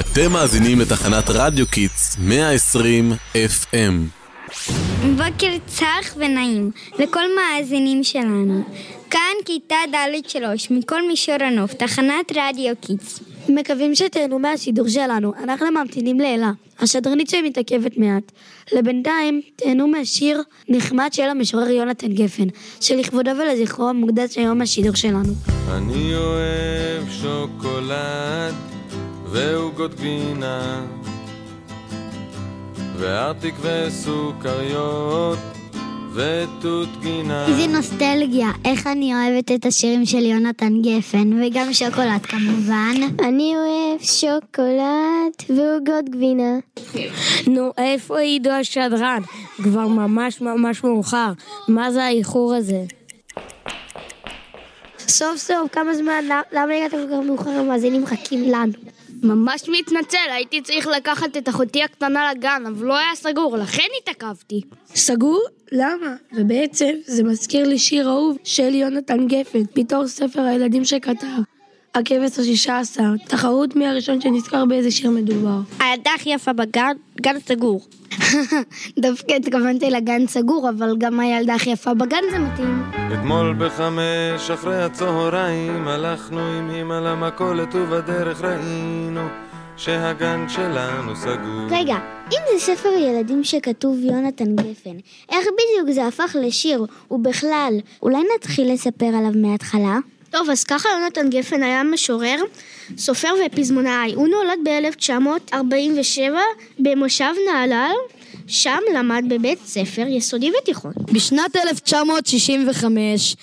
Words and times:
אתם 0.00 0.32
מאזינים 0.32 0.80
לתחנת 0.80 1.24
רדיו 1.28 1.66
קידס 1.66 2.16
120 2.20 3.12
FM. 3.34 3.94
בוקר 5.16 5.52
צח 5.66 6.14
ונעים 6.16 6.70
לכל 6.98 7.24
מאזינים 7.36 8.04
שלנו. 8.04 8.62
כאן 9.10 9.34
כיתה 9.44 9.76
ד' 9.92 10.28
שלוש, 10.28 10.70
מקול 10.70 11.08
מישור 11.08 11.34
הנוף, 11.40 11.74
תחנת 11.74 12.32
רדיו 12.36 12.74
קידס. 12.80 13.20
מקווים 13.48 13.94
שתהנו 13.94 14.38
מהשידור 14.38 14.88
שלנו, 14.88 15.32
אנחנו 15.42 15.66
ממתינים 15.70 16.20
לאלה, 16.20 16.50
השדרנית 16.80 17.30
שמתעכבת 17.30 17.98
מעט. 17.98 18.32
לבינתיים, 18.72 19.40
תהנו 19.56 19.88
מהשיר 19.88 20.42
נחמד 20.68 21.08
של 21.12 21.22
המשורר 21.22 21.70
יונתן 21.70 22.12
גפן, 22.12 22.46
שלכבודו 22.80 23.30
ולזכרו 23.30 23.94
מוקדש 23.94 24.38
היום 24.38 24.62
השידור 24.62 24.94
שלנו. 24.94 25.32
אני 25.70 26.14
אוהב 26.14 27.04
שוקולד 27.22 28.73
ועוגות 29.34 29.94
גבינה 29.94 30.86
וארטיק 32.96 33.54
וסוכריות 33.60 35.38
ותות 36.14 36.88
גינה 37.00 37.46
איזה 37.46 37.66
נוסטלגיה, 37.66 38.48
איך 38.64 38.86
אני 38.86 39.14
אוהבת 39.14 39.52
את 39.52 39.66
השירים 39.66 40.06
של 40.06 40.22
יונתן 40.22 40.82
גפן, 40.82 41.42
וגם 41.42 41.72
שוקולד 41.72 42.26
כמובן. 42.26 42.94
אני 43.18 43.54
אוהב 43.56 44.02
שוקולד 44.02 45.32
ועוגות 45.48 46.10
גבינה. 46.10 46.58
נו, 47.46 47.72
איפה 47.78 48.20
עידו 48.20 48.50
השדרן? 48.50 49.22
כבר 49.56 49.86
ממש 49.86 50.40
ממש 50.40 50.84
מאוחר. 50.84 51.32
מה 51.68 51.90
זה 51.90 52.04
האיחור 52.04 52.54
הזה? 52.54 52.82
סוף 54.98 55.36
סוף, 55.36 55.72
כמה 55.72 55.94
זמן, 55.94 56.24
למה 56.52 56.74
הגעת 56.74 56.90
כל 56.90 57.06
כך 57.10 57.26
מאוחר? 57.26 57.50
המאזינים 57.50 58.02
מחכים 58.02 58.42
לנו. 58.42 58.93
ממש 59.24 59.68
מתנצל, 59.68 60.30
הייתי 60.30 60.60
צריך 60.62 60.86
לקחת 60.86 61.36
את 61.36 61.48
אחותי 61.48 61.82
הקטנה 61.82 62.32
לגן, 62.32 62.62
אבל 62.66 62.86
לא 62.86 62.98
היה 62.98 63.14
סגור, 63.14 63.56
לכן 63.56 63.86
התעכבתי. 64.02 64.60
סגור? 64.94 65.42
למה? 65.72 66.14
ובעצם 66.32 66.90
זה 67.06 67.24
מזכיר 67.24 67.68
לי 67.68 67.78
שיר 67.78 68.08
אהוב 68.08 68.36
של 68.44 68.74
יונתן 68.74 69.26
גפן, 69.26 69.62
מתוך 69.76 70.06
ספר 70.06 70.40
הילדים 70.40 70.84
שכתב. 70.84 71.26
הכבש 71.94 72.38
השישה 72.38 72.78
עשר, 72.78 73.10
תחרות 73.26 73.76
מי 73.76 73.86
הראשון 73.86 74.20
שנזכר 74.20 74.64
באיזה 74.64 74.90
שיר 74.90 75.10
מדובר. 75.10 75.58
הילדה 75.80 76.10
הכי 76.16 76.30
יפה 76.30 76.52
בגן, 76.52 76.96
גן 77.20 77.40
סגור. 77.40 77.80
דווקא 78.98 79.32
התכוונתי 79.32 79.90
לגן 79.90 80.26
סגור, 80.26 80.68
אבל 80.68 80.96
גם 80.98 81.20
הילדה 81.20 81.54
הכי 81.54 81.70
יפה 81.70 81.94
בגן 81.94 82.22
זה 82.30 82.38
מתאים. 82.38 82.82
אתמול 83.12 83.54
בחמש 83.58 84.50
אחרי 84.50 84.82
הצהריים 84.82 85.88
הלכנו 85.88 86.40
עם 86.40 86.70
אמא 86.70 86.94
למכולת 86.94 87.74
ובדרך 87.74 88.42
ראינו 88.42 89.28
שהגן 89.76 90.44
שלנו 90.48 91.16
סגור. 91.16 91.66
רגע, 91.70 91.96
אם 92.32 92.38
זה 92.52 92.58
ספר 92.58 92.88
ילדים 92.88 93.44
שכתוב 93.44 93.98
יונתן 94.00 94.56
גפן, 94.56 94.96
איך 95.32 95.46
בדיוק 95.46 95.90
זה 95.90 96.06
הפך 96.06 96.36
לשיר? 96.40 96.86
ובכלל, 97.10 97.74
אולי 98.02 98.18
נתחיל 98.36 98.72
לספר 98.72 99.06
עליו 99.06 99.32
מההתחלה? 99.34 99.98
טוב, 100.30 100.50
אז 100.50 100.64
ככה 100.64 100.88
יונתן 100.88 101.30
גפן 101.30 101.62
היה 101.62 101.82
משורר, 101.82 102.36
סופר 102.98 103.28
ופזמונאי. 103.46 104.14
הוא 104.14 104.28
נולד 104.28 104.58
ב-1947 104.64 106.20
במושב 106.78 107.32
נהלל, 107.52 107.94
שם 108.46 108.78
למד 108.94 109.24
בבית 109.28 109.58
ספר 109.64 110.06
יסודי 110.08 110.50
ותיכון. 110.62 110.92
בשנת 111.12 111.56
1965 111.56 113.36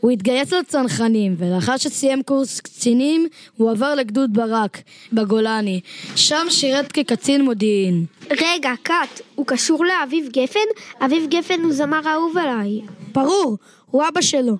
הוא 0.00 0.10
התגייס 0.10 0.52
לצנחנים, 0.52 1.34
ולאחר 1.38 1.76
שסיים 1.76 2.22
קורס 2.22 2.60
קצינים, 2.60 3.26
הוא 3.56 3.70
עבר 3.70 3.94
לגדוד 3.94 4.32
ברק, 4.32 4.78
בגולני. 5.12 5.80
שם 6.16 6.46
שירת 6.50 6.92
כקצין 6.92 7.44
מודיעין. 7.44 8.04
רגע, 8.30 8.72
קאט, 8.82 9.20
הוא 9.34 9.46
קשור 9.46 9.84
לאביב 9.84 10.28
גפן? 10.28 10.68
אביב 11.04 11.26
גפן 11.28 11.60
הוא 11.62 11.72
זמר 11.72 12.00
אהוב 12.06 12.38
עליי. 12.38 12.80
ברור, 13.12 13.56
הוא 13.90 14.02
אבא 14.08 14.20
שלו, 14.20 14.56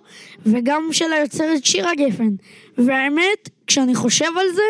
וגם 0.46 0.88
של 0.92 1.12
היוצרת 1.12 1.64
שירה 1.64 1.94
גפן. 1.94 2.30
והאמת, 2.78 3.48
כשאני 3.66 3.94
חושב 3.94 4.30
על 4.40 4.46
זה, 4.54 4.62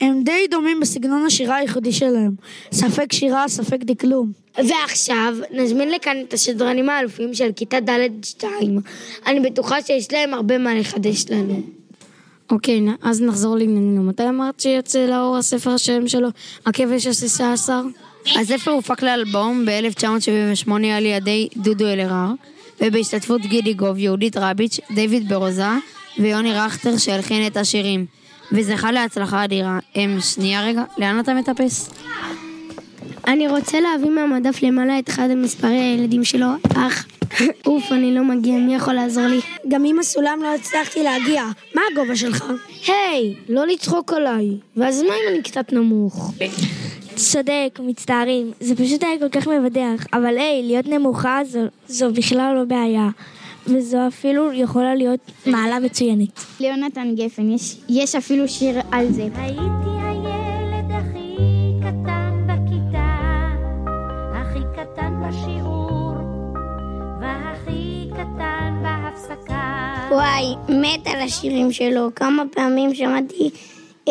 הם 0.00 0.22
די 0.24 0.46
דומים 0.50 0.80
בסגנון 0.80 1.26
השירה 1.26 1.56
הייחודי 1.56 1.92
שלהם. 1.92 2.32
ספק 2.72 3.12
שירה, 3.12 3.48
ספק 3.48 3.78
דקלום. 3.80 4.32
ועכשיו 4.56 5.34
נזמין 5.50 5.90
לכאן 5.90 6.16
את 6.28 6.32
השדרנים 6.32 6.88
האלופים 6.88 7.34
של 7.34 7.50
כיתה 7.56 7.80
ד'-2. 7.80 8.44
אני 9.26 9.40
בטוחה 9.40 9.82
שיש 9.82 10.12
להם 10.12 10.34
הרבה 10.34 10.58
מה 10.58 10.74
לחדש 10.74 11.24
לנו. 11.30 11.62
אוקיי, 12.50 12.80
אז 13.02 13.22
נחזור 13.22 13.56
לענייננו. 13.56 14.02
מתי 14.02 14.28
אמרת 14.28 14.60
שיוצא 14.60 15.06
לאור 15.06 15.36
הספר 15.36 15.70
השם 15.70 16.08
שלו, 16.08 16.28
הכבש 16.66 17.06
השישה 17.06 17.52
עשר? 17.52 17.82
הספר 18.40 18.70
הופק 18.70 19.02
לאלבום 19.02 19.66
ב-1978 19.66 20.70
על 20.96 21.06
ידי 21.06 21.48
דודו 21.56 21.86
אלהרר, 21.86 22.32
ובהשתתפות 22.80 23.40
גידי 23.40 23.74
גוב, 23.74 23.98
יהודית 23.98 24.36
רביץ', 24.36 24.80
דיוויד 24.94 25.28
ברוזה 25.28 25.66
ויוני 26.18 26.52
רכטר 26.52 26.96
שהלחין 26.96 27.46
את 27.46 27.56
השירים. 27.56 28.06
וזכה 28.52 28.92
להצלחה 28.92 29.44
אדירה. 29.44 29.78
הם, 29.94 30.20
שנייה 30.20 30.64
רגע, 30.64 30.84
לאן 30.98 31.20
אתה 31.20 31.34
מטפס? 31.34 31.90
אני 33.26 33.48
רוצה 33.48 33.80
להביא 33.80 34.10
מהמדף 34.10 34.62
למעלה 34.62 34.98
את 34.98 35.10
אחד 35.10 35.28
המספרי 35.30 35.76
הילדים 35.76 36.24
שלו, 36.24 36.46
אך 36.76 37.06
אוף, 37.66 37.92
אני 37.92 38.14
לא 38.14 38.24
מגיע, 38.24 38.54
מי 38.54 38.74
יכול 38.74 38.94
לעזור 38.94 39.26
לי? 39.26 39.40
גם 39.68 39.84
עם 39.84 39.98
הסולם 39.98 40.38
לא 40.42 40.54
הצלחתי 40.54 41.02
להגיע. 41.02 41.42
מה 41.74 41.82
הגובה 41.92 42.16
שלך? 42.16 42.44
היי, 42.86 43.34
לא 43.48 43.66
לצחוק 43.66 44.12
עליי. 44.12 44.48
ואז 44.76 45.02
מה 45.02 45.08
אם 45.08 45.34
אני 45.34 45.42
קצת 45.42 45.72
נמוך? 45.72 46.32
צודק, 47.14 47.78
מצטערים, 47.82 48.52
זה 48.60 48.76
פשוט 48.76 49.02
היה 49.02 49.18
כל 49.18 49.28
כך 49.28 49.48
מבדח, 49.48 50.06
אבל 50.12 50.38
היי, 50.38 50.62
להיות 50.62 50.86
נמוכה 50.86 51.40
זו, 51.44 51.60
זו 51.88 52.12
בכלל 52.12 52.54
לא 52.54 52.64
בעיה. 52.64 53.08
וזו 53.68 53.98
אפילו 54.08 54.52
יכולה 54.52 54.94
להיות 54.94 55.20
מעלה 55.46 55.78
מצוינת. 55.78 56.28
ליונתן 56.60 57.14
גפן, 57.14 57.50
יש, 57.50 57.76
יש 57.88 58.14
אפילו 58.14 58.48
שיר 58.48 58.80
על 58.92 59.12
זה. 59.12 59.22
הייתי 59.34 59.90
הילד 60.02 60.90
הכי 60.90 61.36
קטן 61.80 62.46
בכיתה, 62.46 63.18
הכי 64.34 64.58
קטן 64.76 65.12
בשיעור, 65.28 66.14
והכי 67.20 68.08
קטן 68.12 68.82
בהפסקה. 68.82 69.94
וואי, 70.10 70.54
מת 70.68 71.06
על 71.06 71.20
השירים 71.20 71.72
שלו. 71.72 72.08
כמה 72.14 72.42
פעמים 72.52 72.94
שמעתי 72.94 73.50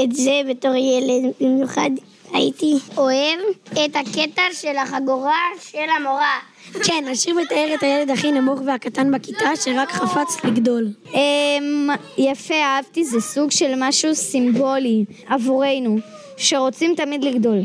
את 0.03 0.11
זה 0.11 0.41
בתור 0.49 0.75
ילד, 0.75 1.33
במיוחד 1.41 1.89
הייתי 2.35 2.73
אוהב 2.97 3.40
את 3.72 3.96
הקטע 3.96 4.41
של 4.53 4.78
החגורה 4.78 5.41
של 5.72 5.90
המורה. 6.00 6.40
כן, 6.84 7.06
השיר 7.12 7.35
מתאר 7.35 7.73
את 7.73 7.84
הילד 7.84 8.09
הכי 8.09 8.31
נמוך 8.31 8.59
והקטן 8.66 9.12
בכיתה 9.12 9.56
שרק 9.56 9.91
חפץ 9.91 10.44
לגדול. 10.44 10.88
אמ, 11.13 11.90
יפה, 12.18 12.56
אהבתי, 12.56 13.06
זה 13.06 13.22
סוג 13.22 13.51
של 13.51 13.74
משהו 13.78 14.16
סימבולי 14.16 15.06
עבורנו, 15.28 15.97
שרוצים 16.38 16.95
תמיד 16.95 17.24
לגדול. 17.24 17.57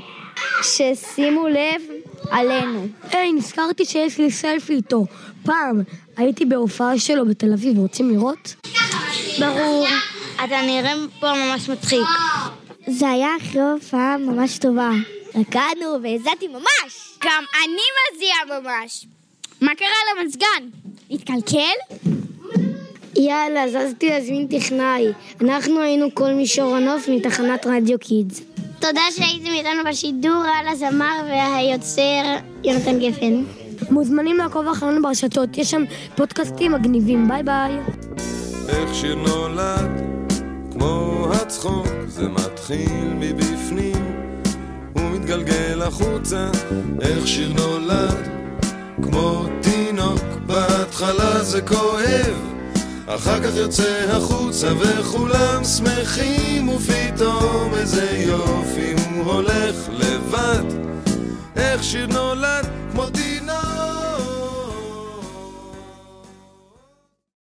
ששימו 0.63 1.49
לב 1.49 1.83
עלינו. 2.31 2.87
היי, 3.13 3.33
נזכרתי 3.33 3.85
שיש 3.85 4.19
לי 4.19 4.31
סלפי 4.31 4.73
איתו. 4.73 5.05
פעם 5.45 5.83
הייתי 6.17 6.45
בהופעה 6.45 6.99
שלו 6.99 7.27
בתל 7.27 7.53
אביב, 7.53 7.79
רוצים 7.79 8.11
לראות? 8.11 8.55
ברור, 9.39 9.87
אתה 10.45 10.63
נראה 10.67 10.93
פה 11.21 11.33
ממש 11.33 11.69
מצחיק. 11.69 12.07
זה 12.91 13.09
היה 13.09 13.29
אחרי 13.43 13.63
הופעה 13.63 14.17
ממש 14.19 14.59
טובה. 14.59 14.91
רקדנו 15.35 16.03
והזעתי 16.03 16.49
ממש! 16.49 17.19
גם 17.25 17.45
אני 17.65 17.83
מזיע 18.13 18.61
ממש. 18.61 19.07
מה 19.61 19.75
קרה 19.75 20.23
למזגן? 20.23 20.69
התקלקל? 21.11 22.01
יאללה, 23.17 23.65
רציתי 23.75 24.09
להזמין 24.09 24.47
טכנאי. 24.47 25.07
אנחנו 25.41 25.81
היינו 25.81 26.15
קול 26.15 26.33
מישור 26.33 26.77
הנוף 26.77 27.09
מתחנת 27.09 27.67
רדיו 27.67 27.99
קידס. 27.99 28.41
תודה 28.81 29.01
שהייתם 29.17 29.51
איתנו 29.51 29.85
בשידור 29.87 30.43
על 30.59 30.69
הזמר 30.69 31.23
והיוצר 31.27 32.37
יונתן 32.65 32.99
גפן. 32.99 33.45
מוזמנים 33.91 34.37
לעקוב 34.37 34.69
אחרינו 34.69 35.03
ברשתות, 35.03 35.59
יש 35.59 35.71
שם 35.71 35.85
פודקאסטים 36.17 36.73
מגניבים, 36.73 37.29
ביי 37.29 37.43
ביי. 37.43 37.79
איך 38.69 38.95
שיר 38.95 39.15
מתחיל 42.71 43.15
מבפנים 43.19 44.33
ומתגלגל 44.97 45.83
החוצה, 45.83 46.51
איך 47.01 47.29
שיר 47.29 47.53
נולד, 47.53 48.29
כמו 49.03 49.47
תינוק, 49.61 50.23
בהתחלה 50.47 51.43
זה 51.45 51.63
כואב, 51.63 52.35
אחר 53.07 53.41
כך 53.41 53.57
יוצא 53.57 54.07
החוצה 54.11 54.69
וכולם 54.79 55.65
שמחים 55.65 56.69
ופתאום 56.69 57.75
איזה 57.75 58.25
יופי 58.27 58.95
הוא 59.15 59.33
הולך 59.33 59.89
לבד, 59.93 60.65
איך 61.57 61.85
שיר 61.85 62.07
נולד, 62.07 62.50